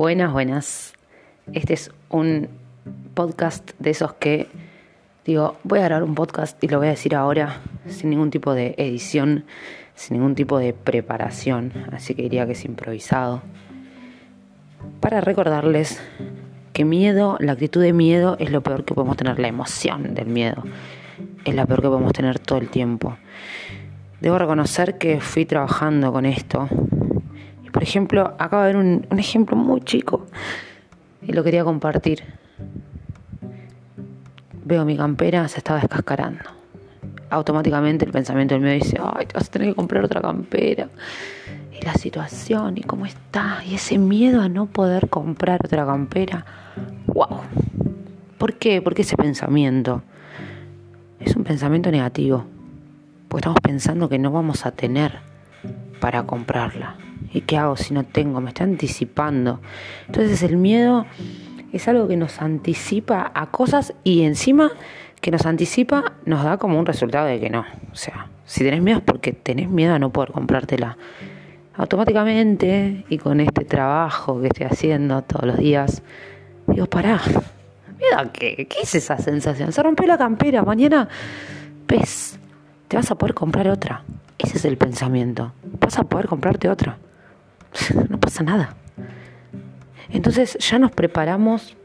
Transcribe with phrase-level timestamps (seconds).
[0.00, 0.94] Buenas, buenas.
[1.52, 2.48] Este es un
[3.12, 4.48] podcast de esos que
[5.26, 8.54] digo, voy a grabar un podcast y lo voy a decir ahora sin ningún tipo
[8.54, 9.44] de edición,
[9.94, 13.42] sin ningún tipo de preparación, así que diría que es improvisado.
[15.00, 16.00] Para recordarles
[16.72, 20.28] que miedo, la actitud de miedo es lo peor que podemos tener, la emoción del
[20.28, 20.64] miedo
[21.44, 23.18] es la peor que podemos tener todo el tiempo.
[24.22, 26.70] Debo reconocer que fui trabajando con esto
[27.80, 30.26] por ejemplo, acabo de ver un, ejemplo muy chico
[31.26, 32.22] y lo quería compartir.
[34.66, 36.44] Veo mi campera, se estaba descascarando.
[37.30, 40.90] Automáticamente el pensamiento del medio dice, ay, te vas a tener que comprar otra campera.
[41.72, 46.44] Y la situación, y cómo está, y ese miedo a no poder comprar otra campera.
[47.06, 47.40] ¡Wow!
[48.36, 48.82] ¿Por qué?
[48.82, 50.02] ¿Por qué ese pensamiento?
[51.18, 52.44] Es un pensamiento negativo.
[53.28, 55.30] Porque estamos pensando que no vamos a tener
[56.00, 56.96] para comprarla.
[57.32, 58.40] ¿Y qué hago si no tengo?
[58.40, 59.60] Me está anticipando.
[60.06, 61.06] Entonces el miedo
[61.72, 64.72] es algo que nos anticipa a cosas y encima
[65.20, 67.64] que nos anticipa nos da como un resultado de que no.
[67.92, 70.96] O sea, si tenés miedo es porque tenés miedo a no poder comprártela.
[71.76, 76.02] Automáticamente y con este trabajo que estoy haciendo todos los días,
[76.66, 77.20] digo, pará,
[77.98, 78.66] ¿miedo a qué?
[78.68, 79.72] ¿Qué es esa sensación?
[79.72, 81.08] Se rompió la campera, mañana
[81.86, 82.38] ves,
[82.88, 84.02] te vas a poder comprar otra.
[84.38, 85.52] Ese es el pensamiento.
[85.90, 86.98] Vas a poder comprarte otra.
[88.08, 88.76] no pasa nada.
[90.08, 91.76] Entonces ya nos preparamos,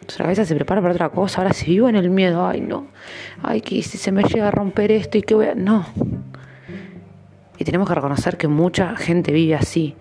[0.00, 1.42] nuestra cabeza se prepara para otra cosa.
[1.42, 2.88] Ahora si vivo en el miedo, ay no,
[3.40, 5.54] ay que si se me llega a romper esto y que voy a...
[5.54, 5.86] No.
[7.56, 9.94] Y tenemos que reconocer que mucha gente vive así.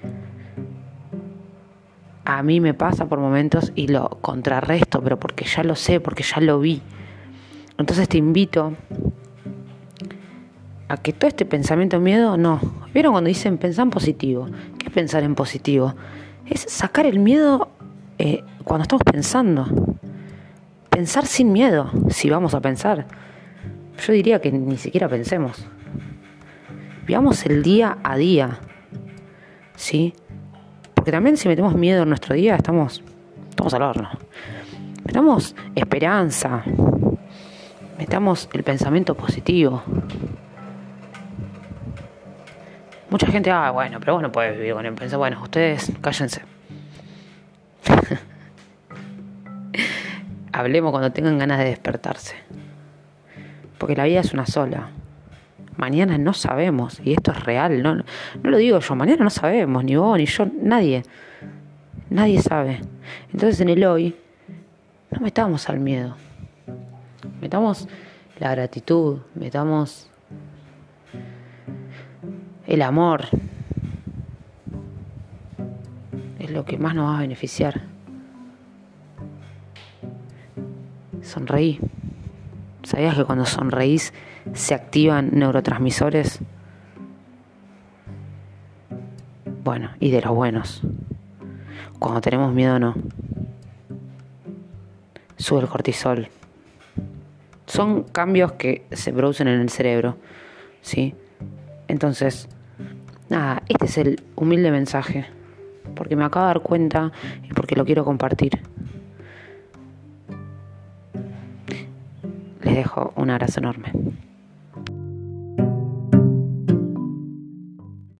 [2.25, 6.23] A mí me pasa por momentos y lo contrarresto, pero porque ya lo sé, porque
[6.23, 6.81] ya lo vi.
[7.78, 8.73] Entonces te invito
[10.92, 12.59] a que todo este pensamiento miedo, no.
[12.94, 14.47] ¿Vieron cuando dicen pensar en positivo?
[14.78, 15.95] ¿Qué es pensar en positivo?
[16.45, 17.70] Es sacar el miedo
[18.17, 19.68] eh, cuando estamos pensando.
[20.90, 23.07] Pensar sin miedo, si vamos a pensar.
[24.06, 25.66] Yo diría que ni siquiera pensemos.
[27.07, 28.59] Vivamos el día a día.
[29.78, 30.13] ¿Sí?
[30.94, 33.01] Porque también si metemos miedo en nuestro día, estamos,
[33.50, 34.09] estamos al horno.
[35.06, 36.63] Metamos esperanza.
[37.97, 39.84] Metamos el pensamiento positivo.
[43.12, 45.18] Mucha gente, ah, bueno, pero vos no podés vivir con empresa.
[45.18, 46.44] Bueno, ustedes cállense.
[50.54, 52.38] Hablemos cuando tengan ganas de despertarse.
[53.78, 54.92] Porque la vida es una sola.
[55.76, 58.04] Mañana no sabemos, y esto es real, no, no
[58.44, 61.04] lo digo yo, mañana no sabemos, ni vos, ni yo, nadie.
[62.10, 62.80] Nadie sabe.
[63.34, 64.16] Entonces en el hoy,
[65.10, 66.16] no metamos al miedo.
[67.42, 67.90] Metamos
[68.40, 70.11] la gratitud, metamos
[72.72, 73.26] el amor
[76.40, 77.82] es lo que más nos va a beneficiar.
[81.22, 81.81] Sonreí.
[82.84, 84.14] ¿Sabías que cuando sonreís
[84.54, 86.40] se activan neurotransmisores?
[89.66, 90.81] Bueno, y de los buenos.
[92.00, 92.96] Cuando tenemos miedo no.
[95.36, 96.30] Sube el cortisol.
[97.66, 100.16] Son cambios que se producen en el cerebro,
[100.81, 101.16] ¿sí?
[101.90, 102.48] Entonces,
[103.31, 105.25] Nada, este es el humilde mensaje,
[105.96, 107.14] porque me acabo de dar cuenta
[107.50, 108.59] y porque lo quiero compartir.
[112.62, 113.94] Les dejo un abrazo enorme.